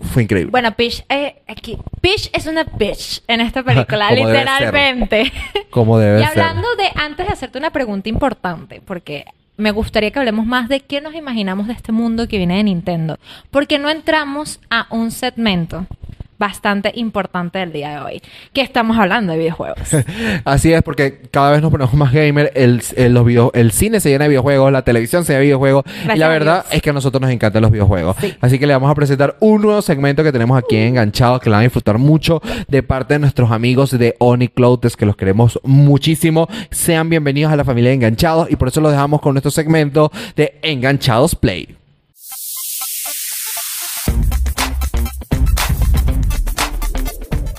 [0.00, 0.50] fue increíble.
[0.50, 1.78] Bueno, Peach, eh, aquí.
[2.00, 5.32] Peach es una bitch en esta película, Como debe literalmente.
[5.70, 6.40] como debe y ser.
[6.40, 9.24] hablando de, antes de hacerte una pregunta importante, porque
[9.56, 12.64] me gustaría que hablemos más de qué nos imaginamos de este mundo que viene de
[12.64, 13.18] Nintendo.
[13.50, 15.86] Porque no entramos a un segmento
[16.38, 18.22] bastante importante del día de hoy,
[18.52, 19.78] que estamos hablando de videojuegos.
[20.44, 24.00] Así es, porque cada vez nos ponemos más gamer, el, el- los video, el cine
[24.00, 26.90] se llena de videojuegos, la televisión se llena de videojuegos, y la verdad es que
[26.90, 28.16] a nosotros nos encantan los videojuegos.
[28.20, 28.34] Sí.
[28.40, 31.48] Así que le vamos a presentar un nuevo segmento que tenemos aquí en Enganchados, que
[31.50, 35.16] la van a disfrutar mucho de parte de nuestros amigos de Oni Cloutes, que los
[35.16, 36.48] queremos muchísimo.
[36.70, 40.10] Sean bienvenidos a la familia de Enganchados, y por eso los dejamos con nuestro segmento
[40.36, 41.75] de Enganchados Play.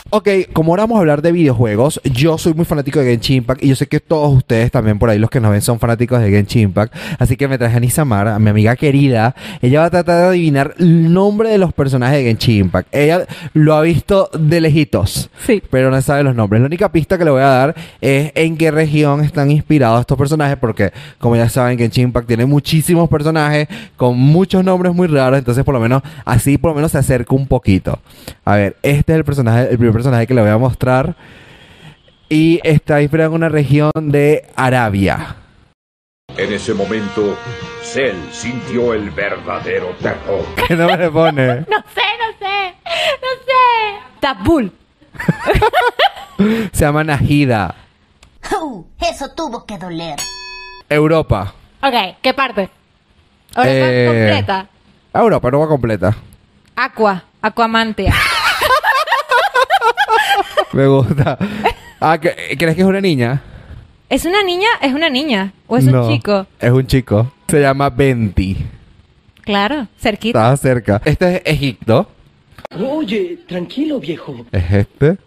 [0.09, 3.61] Ok, como ahora vamos a hablar de videojuegos, yo soy muy fanático de Genshin Impact
[3.61, 6.21] y yo sé que todos ustedes también por ahí los que nos ven son fanáticos
[6.21, 9.85] de Genshin Impact, así que me traje a Nisamar, a mi amiga querida, ella va
[9.87, 12.87] a tratar de adivinar el nombre de los personajes de Genshin Impact.
[12.95, 15.61] Ella lo ha visto de lejitos, Sí.
[15.69, 16.61] pero no sabe los nombres.
[16.61, 20.17] La única pista que le voy a dar es en qué región están inspirados estos
[20.17, 23.67] personajes, porque como ya saben, Genshin Impact tiene muchísimos personajes
[23.97, 27.35] con muchos nombres muy raros, entonces por lo menos así por lo menos se acerca
[27.35, 27.99] un poquito.
[28.45, 31.15] A ver, este es el personaje, el primer personaje que le voy a mostrar
[32.29, 35.35] y está inspirado en una región de Arabia.
[36.37, 37.35] En ese momento,
[37.81, 40.45] Cell sintió el verdadero terror.
[40.67, 41.47] ¿Qué nombre le pone?
[41.67, 42.75] No sé, no sé,
[43.23, 44.19] no sé.
[44.19, 44.71] Tabul.
[46.73, 47.73] Se llama Najida.
[48.61, 50.17] Uh, eso tuvo que doler.
[50.89, 51.53] Europa.
[51.81, 52.69] Ok, ¿qué parte?
[53.55, 54.67] Ahora Eh, completa.
[55.13, 56.15] Europa, Europa completa.
[56.75, 57.23] Aqua.
[57.41, 58.13] Aquamantia.
[60.73, 61.37] Me gusta.
[61.99, 63.41] Ah, ¿que- ¿Crees que es una niña?
[64.09, 64.67] ¿Es una niña?
[64.81, 65.51] ¿Es una niña?
[65.67, 66.45] ¿O es No, un chico?
[66.59, 67.31] Es un chico.
[67.47, 68.57] Se llama Venti.
[69.43, 70.39] Claro, cerquita.
[70.39, 71.01] Estaba cerca.
[71.05, 72.09] Este es Egipto.
[72.77, 74.45] Oye, tranquilo, viejo.
[74.51, 75.17] Es este.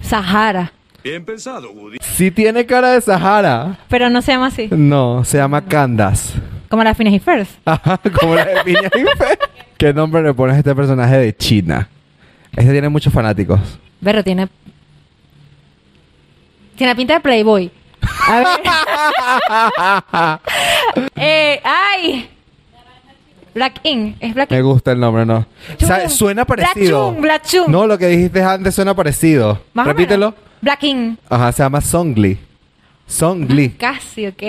[0.00, 0.72] Sahara.
[1.02, 1.98] Bien pensado, Woody.
[2.00, 3.78] Sí tiene cara de Sahara.
[3.88, 4.68] Pero no se llama así.
[4.70, 6.34] No, se llama Candace.
[6.68, 7.46] Como la Phineas y Ferb.
[7.64, 9.38] Ajá, como la de Phineas y Ferb.
[9.78, 11.88] ¿Qué nombre le pones a este personaje de China?
[12.56, 13.60] Este tiene muchos fanáticos.
[14.06, 14.46] Pero tiene...
[16.76, 17.72] Tiene pinta de Playboy.
[18.28, 18.46] A ver.
[21.16, 22.30] eh, ¡Ay!
[23.52, 24.16] Black Ink.
[24.20, 25.38] ¿Es Black Me gusta el nombre, ¿no?
[25.38, 26.10] O sea, Chung.
[26.10, 27.10] suena parecido.
[27.14, 27.68] Blachung, Blachung.
[27.68, 29.60] No, lo que dijiste antes suena parecido.
[29.74, 30.36] Más Repítelo.
[30.60, 31.18] Black Ink.
[31.28, 32.38] Ajá, se llama Songli.
[33.08, 33.70] Songli.
[33.70, 34.42] Casi, ¿ok?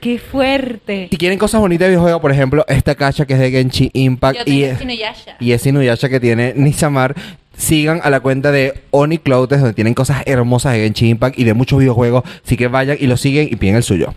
[0.00, 1.06] ¡Qué fuerte!
[1.12, 4.38] Si quieren cosas bonitas de videojuego, por ejemplo, esta cacha que es de Genshin Impact
[4.38, 5.36] Yo y es, Inuyasha.
[5.38, 7.14] y es Inuyasha que tiene Nisamar,
[7.60, 11.54] sigan a la cuenta de Oni donde tienen cosas hermosas de Genshin Impact y de
[11.54, 12.24] muchos videojuegos.
[12.44, 14.14] Así que vayan y lo siguen y piden el suyo.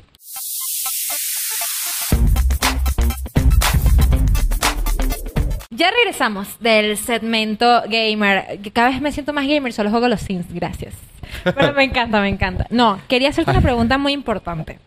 [5.70, 8.60] Ya regresamos del segmento gamer.
[8.72, 10.94] Cada vez me siento más gamer, solo juego los Sims, gracias.
[11.44, 12.68] Pero me encanta, me encanta.
[12.70, 14.80] No, quería hacerte una pregunta muy importante.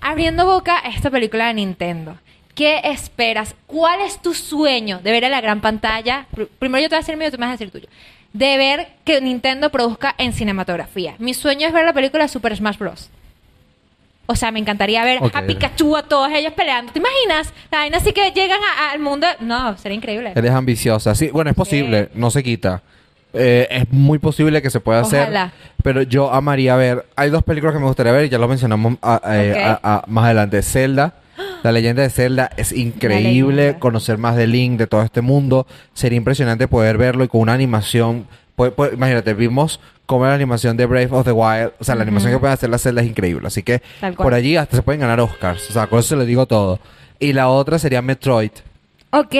[0.00, 2.16] Abriendo boca a esta película de Nintendo,
[2.60, 3.54] ¿qué esperas?
[3.66, 6.26] ¿Cuál es tu sueño de ver en la gran pantalla?
[6.36, 7.86] Pr- Primero yo te voy a decir mío, tú me vas a decir tuyo.
[8.34, 11.14] De ver que Nintendo produzca en cinematografía.
[11.18, 13.08] Mi sueño es ver la película Super Smash Bros.
[14.26, 16.92] O sea, me encantaría ver a Pikachu, a todos ellos peleando.
[16.92, 17.52] ¿Te imaginas?
[17.72, 19.26] La vaina así que llegan a- al mundo.
[19.40, 20.32] No, sería increíble.
[20.36, 21.14] Eres ambiciosa.
[21.14, 22.82] Sí, bueno, es posible, no se quita.
[23.32, 25.44] Eh, es muy posible que se pueda Ojalá.
[25.44, 25.54] hacer.
[25.82, 27.06] Pero yo amaría ver.
[27.16, 29.80] Hay dos películas que me gustaría ver y ya lo mencionamos a- eh, Ok.
[29.82, 30.60] a- a- más adelante.
[30.62, 31.14] Zelda.
[31.62, 33.76] La leyenda de Zelda es increíble.
[33.78, 35.66] Conocer más de Link, de todo este mundo.
[35.94, 38.26] Sería impresionante poder verlo y con una animación.
[38.56, 41.72] pues- pues, imagínate, vimos cómo era la animación de Brave of the Wild.
[41.78, 43.46] O sea, la animación que pueden hacer la Zelda es increíble.
[43.46, 43.80] Así que
[44.24, 45.70] por allí hasta se pueden ganar Oscars.
[45.70, 46.78] O sea, con eso se lo digo todo.
[47.18, 48.50] Y la otra sería Metroid.
[49.12, 49.34] Ok.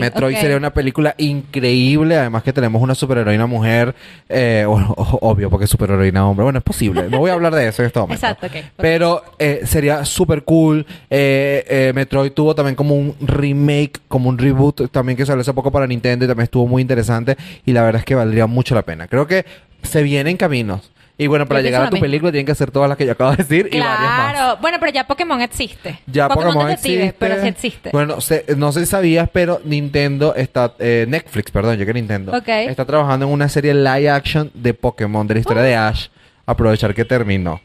[0.00, 3.94] Metroid sería una película increíble, además que tenemos una superheroína mujer,
[4.28, 6.44] eh, o- obvio, porque es superheroína hombre.
[6.44, 8.16] Bueno, es posible, no voy a hablar de eso en este momento.
[8.26, 8.64] Exacto, ok, ok.
[8.76, 10.84] Pero eh, sería súper cool.
[11.08, 15.54] Eh, eh, Metroid tuvo también como un remake, como un reboot también que salió hace
[15.54, 18.74] poco para Nintendo y también estuvo muy interesante y la verdad es que valdría mucho
[18.74, 19.08] la pena.
[19.08, 19.46] Creo que
[19.82, 20.90] se vienen caminos.
[21.20, 23.32] Y bueno, para llegar a tu película tienen que hacer todas las que yo acabo
[23.32, 24.32] de decir y varias más.
[24.34, 24.58] Claro.
[24.60, 25.98] Bueno, pero ya Pokémon existe.
[26.06, 27.16] Ya Pokémon, Detective, existe.
[27.18, 27.90] pero sí existe.
[27.92, 30.74] Bueno, se- no sé si sabías, pero Nintendo está...
[30.78, 32.30] eh, Netflix, perdón, yo que Nintendo.
[32.36, 32.46] Ok.
[32.48, 36.06] Está trabajando en una serie live action de Pokémon, de la historia de Ash.
[36.46, 37.60] Aprovechar que terminó.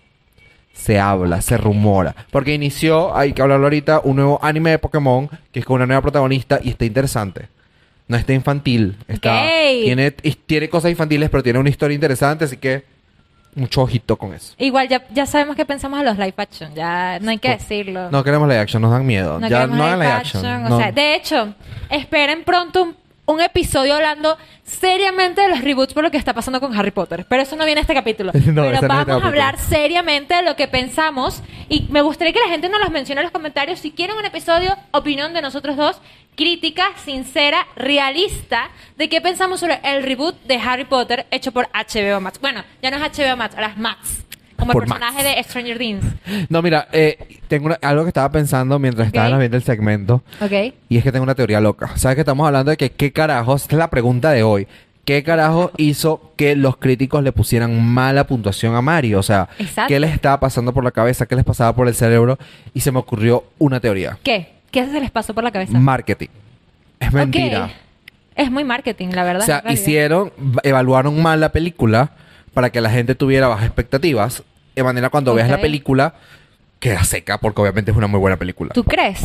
[0.73, 2.15] Se habla, se rumora.
[2.31, 5.85] Porque inició, hay que hablarlo ahorita, un nuevo anime de Pokémon que es con una
[5.85, 7.49] nueva protagonista y está interesante.
[8.07, 8.97] No está infantil.
[9.07, 9.43] Está,
[9.83, 12.91] tiene, tiene cosas infantiles, pero tiene una historia interesante, así que
[13.55, 14.53] mucho ojito con eso.
[14.57, 16.73] Igual ya, ya sabemos que pensamos de los live action.
[16.73, 18.09] Ya no hay que decirlo.
[18.11, 19.39] No queremos live action, nos dan miedo.
[19.39, 20.45] No ya queremos no hagan live action.
[20.45, 20.75] action, no.
[20.75, 21.53] O sea, de hecho,
[21.89, 26.59] esperen pronto un, un episodio hablando seriamente de los reboots por lo que está pasando
[26.59, 27.25] con Harry Potter.
[27.27, 28.31] Pero eso no viene a este capítulo.
[28.53, 31.41] No, Pero no este vamos a hablar seriamente de lo que pensamos.
[31.69, 33.79] Y me gustaría que la gente nos los mencione en los comentarios.
[33.79, 35.99] Si quieren un episodio, opinión de nosotros dos,
[36.35, 42.19] crítica, sincera, realista, de qué pensamos sobre el reboot de Harry Potter hecho por HBO
[42.19, 42.39] Max.
[42.39, 44.22] Bueno, ya no es HBO Max, ahora es Max.
[44.63, 45.35] Como Por el personaje Max.
[45.35, 46.05] de Stranger Things.
[46.49, 49.15] No, mira, eh, tengo una- algo que estaba pensando mientras Ok.
[49.15, 50.23] estaban viendo el segmento.
[50.41, 50.51] ¿Ok?
[50.89, 51.91] Y es que tengo una teoría loca.
[51.95, 53.63] ¿Sabes que estamos hablando de que qué carajos?
[53.63, 54.67] Esta es la pregunta de hoy.
[55.05, 59.19] ¿Qué carajo hizo que los críticos le pusieran mala puntuación a Mario?
[59.19, 59.89] O sea, Exacto.
[59.89, 61.25] ¿qué les estaba pasando por la cabeza?
[61.25, 62.39] ¿Qué les pasaba por el cerebro?
[62.73, 64.17] Y se me ocurrió una teoría.
[64.23, 64.53] ¿Qué?
[64.71, 65.77] ¿Qué se les pasó por la cabeza?
[65.77, 66.29] Marketing.
[67.01, 67.69] Es mentira.
[68.35, 69.41] Es muy marketing, la verdad.
[69.43, 69.81] O sea, en realidad.
[69.83, 72.11] hicieron, evaluaron mal la película
[72.53, 74.41] para que la gente tuviera bajas expectativas.
[74.75, 76.15] De manera cuando veas la película,
[76.79, 78.73] queda seca porque obviamente es una muy buena película.
[78.73, 79.19] ¿Tú crees?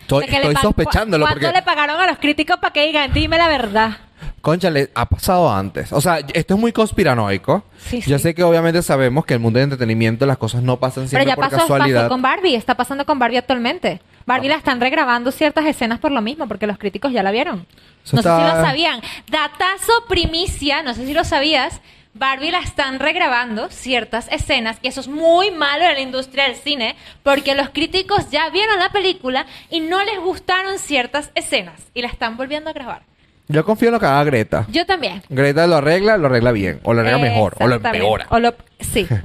[0.00, 0.26] Estoy,
[0.62, 3.98] sospechándolo ¿Cuánto porque, le pagaron a los críticos para que digan, dime la verdad?
[4.40, 5.92] concha, le ha pasado antes.
[5.92, 7.64] O sea, esto es muy conspiranoico.
[7.78, 8.22] Sí, Yo sí.
[8.22, 11.26] sé que obviamente sabemos que el mundo del entretenimiento las cosas no pasan Pero siempre
[11.28, 12.02] ya por pasó, casualidad.
[12.02, 14.00] pasó con Barbie, está pasando con Barbie actualmente.
[14.26, 17.66] Barbie la están regrabando ciertas escenas por lo mismo, porque los críticos ya la vieron.
[18.04, 19.00] Eso no sé si lo sabían.
[19.30, 21.80] Datazo primicia, no sé si lo sabías.
[22.14, 26.56] Barbie la están regrabando ciertas escenas, y eso es muy malo en la industria del
[26.56, 32.02] cine, porque los críticos ya vieron la película y no les gustaron ciertas escenas, y
[32.02, 33.02] la están volviendo a grabar.
[33.46, 34.66] Yo confío en lo que haga Greta.
[34.68, 35.22] Yo también.
[35.28, 36.80] Greta lo arregla, lo arregla bien.
[36.82, 37.54] O lo arregla mejor.
[37.60, 38.26] O lo empeora.
[38.30, 39.06] O lo- sí.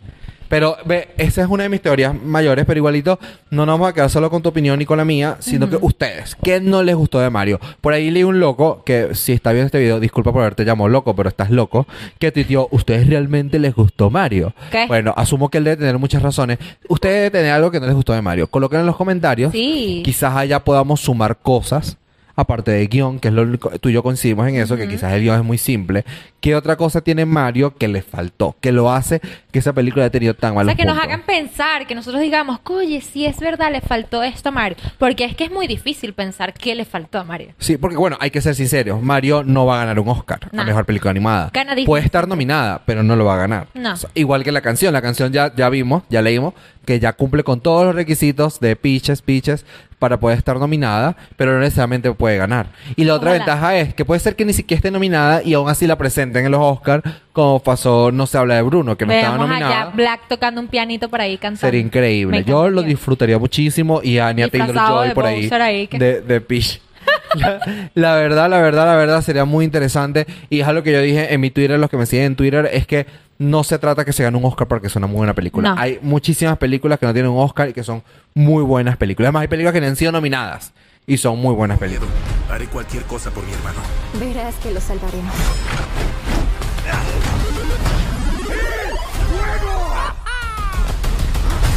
[0.49, 3.93] Pero ve, esa es una de mis teorías mayores, pero igualito no nos vamos a
[3.93, 6.95] quedar solo con tu opinión y con la mía, sino que ustedes, ¿qué no les
[6.95, 7.59] gustó de Mario?
[7.81, 10.89] Por ahí leí un loco que si está viendo este video, disculpa por haberte llamado
[10.89, 11.87] loco, pero estás loco,
[12.19, 14.53] que tuiteó, ¿ustedes realmente les gustó Mario?
[14.71, 14.85] ¿Qué?
[14.87, 16.59] Bueno, asumo que él debe tener muchas razones.
[16.87, 18.47] Ustedes deben tener algo que no les gustó de Mario.
[18.47, 19.51] Coloquen en los comentarios.
[19.51, 20.01] Sí.
[20.03, 21.97] Quizás allá podamos sumar cosas.
[22.35, 25.13] Aparte de guion, que es lo único, tú y yo coincidimos en eso, que quizás
[25.13, 26.03] el guion es muy simple.
[26.41, 28.55] ¿Qué otra cosa tiene Mario que le faltó?
[28.59, 31.21] Que lo hace que esa película haya tenido tan O malos sea, que nos hagan
[31.21, 34.77] pensar, que nosotros digamos, oye, sí es verdad, le faltó esto a Mario.
[34.97, 37.53] Porque es que es muy difícil pensar qué le faltó a Mario.
[37.59, 39.01] Sí, porque bueno, hay que ser sinceros.
[39.01, 40.63] Mario no va a ganar un Oscar No.
[40.63, 41.49] a mejor película animada.
[41.53, 41.75] Gana.
[41.85, 43.67] Puede estar nominada, pero no lo va a ganar.
[43.73, 43.93] No.
[43.93, 44.91] O sea, igual que la canción.
[44.91, 46.53] La canción ya, ya vimos, ya leímos,
[46.85, 49.65] que ya cumple con todos los requisitos de Peaches, Peaches,
[49.99, 52.67] para poder estar nominada, pero no necesariamente puede ganar.
[52.97, 53.45] Y la otra Ojalá.
[53.45, 56.45] ventaja es que puede ser que ni siquiera esté nominada y aún así la presenten
[56.45, 59.81] en los Oscars, como pasó No se habla de Bruno, que no estaba nominada.
[59.83, 61.61] allá Black tocando un pianito por ahí cantando.
[61.61, 62.43] Sería increíble.
[62.43, 65.25] Yo lo disfrutaría muchísimo y a Anya Taylor-Joy por
[65.61, 66.81] ahí, que- de, de Peach.
[67.35, 67.59] la,
[67.95, 71.33] la verdad, la verdad, la verdad sería muy interesante y es algo que yo dije
[71.33, 73.05] en mi Twitter, los que me siguen en Twitter, es que
[73.39, 75.69] no se trata que se gane un Oscar porque es una muy buena película.
[75.75, 75.81] No.
[75.81, 79.27] Hay muchísimas películas que no tienen un Oscar y que son muy buenas películas.
[79.27, 80.73] Además, hay películas que no han sido nominadas
[81.07, 82.13] y son muy buenas películas.
[82.49, 83.79] Haré cualquier cosa por mi hermano.
[84.19, 85.33] Verás que lo salvaremos.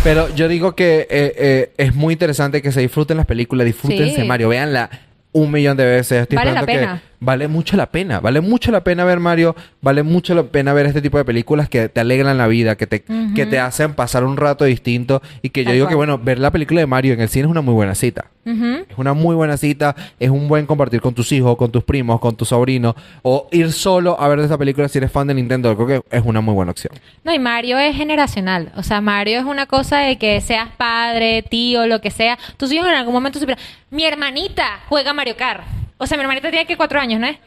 [0.05, 4.21] Pero yo digo que eh, eh, es muy interesante que se disfruten las películas, disfrútense
[4.23, 4.25] Sí.
[4.25, 4.88] Mario, véanla
[5.33, 6.23] un millón de veces.
[6.23, 7.03] Estoy Vale la esperando que- pena.
[7.18, 10.87] Vale mucho la pena, vale mucho la pena ver Mario, vale mucho la pena ver
[10.87, 13.02] este tipo de películas que te alegran la vida, que te,
[13.35, 15.92] que te hacen pasar un rato distinto y que yo Tal digo cual.
[15.92, 18.26] que bueno, ver la película de Mario en el cine es una muy buena cita.
[18.44, 22.20] Es una muy buena cita, es un buen compartir con tus hijos, con tus primos,
[22.20, 25.74] con tus sobrinos, o ir solo a ver esta película si eres fan de Nintendo,
[25.74, 26.94] creo que es una muy buena opción.
[27.24, 28.70] No, y Mario es generacional.
[28.76, 32.38] O sea, Mario es una cosa de que seas padre, tío, lo que sea.
[32.57, 33.61] Tus hijos en algún momento supieron.
[33.90, 35.64] Mi hermanita juega Mario Kart.
[35.98, 37.38] O sea, mi hermanita tiene que cuatro años, ¿no es?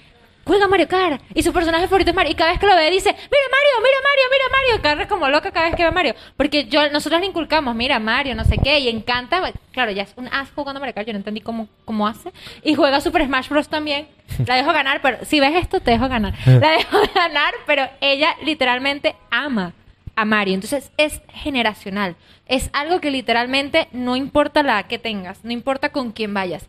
[0.45, 1.21] Juega Mario Kart.
[1.35, 2.31] Y su personaje favorito es Mario.
[2.31, 4.81] Y cada vez que lo ve dice, mira Mario, mira Mario, mira Mario.
[4.81, 6.15] Carre como loca cada vez que ve a Mario.
[6.37, 8.79] Porque yo, nosotros le inculcamos, mira Mario, no sé qué.
[8.79, 9.43] Y encanta.
[9.71, 11.05] Claro, ya es un as jugando Mario Kart.
[11.05, 12.31] Yo no entendí cómo, cómo hace.
[12.63, 13.69] Y juega Super Smash Bros.
[13.69, 14.07] también.
[14.47, 16.33] La dejo ganar, pero si ves esto, te dejo ganar.
[16.45, 19.73] La dejo ganar, pero ella literalmente ama
[20.15, 20.55] a Mario.
[20.55, 22.15] Entonces es generacional.
[22.47, 26.67] Es algo que literalmente no importa la que tengas, no importa con quién vayas.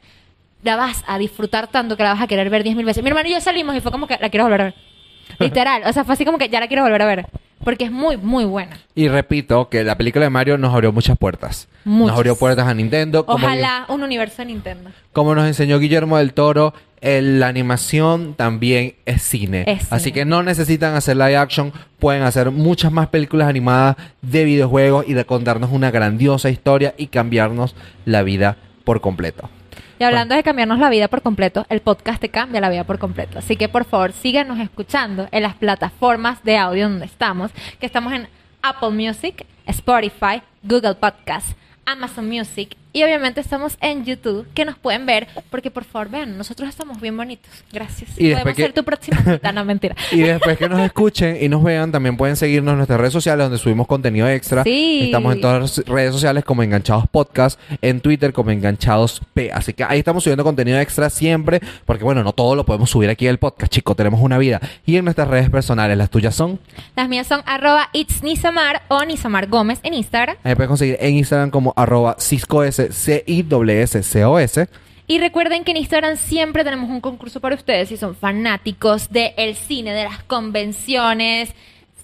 [0.62, 3.03] La vas a disfrutar tanto que la vas a querer ver diez mil veces.
[3.03, 4.75] Mi hermano y yo salimos y fue como que la quiero volver a ver.
[5.38, 5.83] Literal.
[5.87, 7.27] O sea, fue así como que ya la quiero volver a ver.
[7.64, 8.79] Porque es muy, muy buena.
[8.94, 11.68] Y repito que la película de Mario nos abrió muchas puertas.
[11.85, 12.12] Muchas.
[12.12, 13.27] Nos abrió puertas a Nintendo.
[13.27, 14.90] Como, Ojalá un universo de Nintendo.
[15.12, 19.64] como nos enseñó Guillermo del Toro, el- la animación también es cine.
[19.66, 19.88] Es cine.
[19.90, 21.70] Así que no necesitan hacer live action.
[21.99, 27.09] Pueden hacer muchas más películas animadas de videojuegos y de contarnos una grandiosa historia y
[27.09, 27.75] cambiarnos
[28.07, 29.51] la vida por completo.
[30.00, 32.98] Y hablando de cambiarnos la vida por completo, el podcast te cambia la vida por
[32.98, 33.38] completo.
[33.38, 38.14] Así que por favor, síganos escuchando en las plataformas de audio donde estamos, que estamos
[38.14, 38.26] en
[38.62, 41.48] Apple Music, Spotify, Google Podcast,
[41.84, 46.37] Amazon Music y obviamente estamos en YouTube, que nos pueden ver, porque por favor vean,
[46.37, 47.50] nosotros estamos bien bonitos.
[47.72, 48.11] Gracias.
[48.16, 49.94] Y Podemos que- ser tu próxima cita, no mentira.
[50.12, 53.44] Y después que nos escuchen y nos vean, también pueden seguirnos en nuestras redes sociales
[53.44, 54.64] donde subimos contenido extra.
[54.64, 55.03] Sí.
[55.05, 59.50] Estamos en todas las redes sociales como Enganchados Podcast, en Twitter como Enganchados P.
[59.53, 63.09] Así que ahí estamos subiendo contenido extra siempre, porque bueno, no todo lo podemos subir
[63.11, 64.61] aquí en el podcast, chicos, tenemos una vida.
[64.85, 66.59] Y en nuestras redes personales, las tuyas son,
[66.96, 70.37] Las mías son arroba it's Nisamar o Nisamar Gómez en Instagram.
[70.42, 74.68] ahí pueden conseguir en Instagram como arroba ciscos, C-I-S-S-C-O-S.
[75.06, 79.56] Y recuerden que en Instagram siempre tenemos un concurso para ustedes si son fanáticos del
[79.56, 81.50] cine, de las convenciones,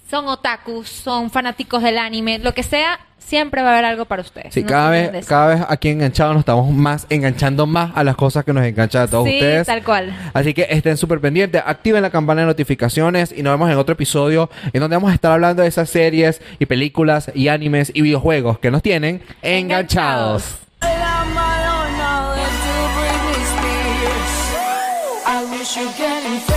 [0.09, 4.21] son otakus, son fanáticos del anime, lo que sea, siempre va a haber algo para
[4.21, 4.53] ustedes.
[4.53, 8.03] Sí, No cada vez, de cada vez aquí enganchados nos estamos más enganchando más a
[8.03, 9.67] las cosas que nos enganchan a todos Sí, ustedes.
[9.67, 10.13] tal cual.
[10.33, 13.93] Así que estén súper pendientes, activen la campana de notificaciones y nos vemos en otro
[13.93, 18.01] episodio en donde vamos a estar hablando de esas series y películas y animes y
[18.01, 20.57] videojuegos que nos tienen enganchados.
[25.67, 26.56] 许个愿。